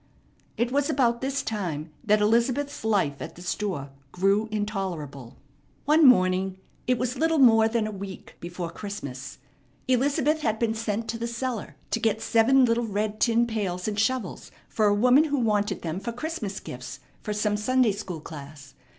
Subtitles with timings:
[0.57, 5.37] It was about this time that Elizabeth's life at the store grew intolerable.
[5.85, 9.37] One morning it was little more than a week before Christmas
[9.87, 13.99] Elizabeth had been sent to the cellar to get seven little red tin pails and
[13.99, 18.73] shovels for a woman who wanted them for Christmas gifts for some Sunday school class.